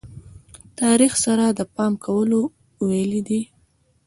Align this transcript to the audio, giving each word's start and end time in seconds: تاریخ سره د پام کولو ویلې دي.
تاریخ 0.81 1.13
سره 1.25 1.45
د 1.49 1.59
پام 1.75 1.93
کولو 2.05 2.41
ویلې 2.87 3.21
دي. 3.27 3.41